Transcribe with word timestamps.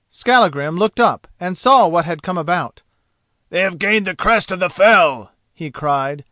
Skallagrim 0.09 0.77
looked 0.77 0.99
up 0.99 1.27
and 1.39 1.55
saw 1.55 1.87
what 1.87 2.05
had 2.05 2.23
come 2.23 2.35
about. 2.35 2.81
"They 3.51 3.61
have 3.61 3.77
gained 3.77 4.07
the 4.07 4.15
crest 4.15 4.49
of 4.49 4.59
the 4.59 4.67
fell," 4.67 5.31
he 5.53 5.69
cried. 5.69 6.19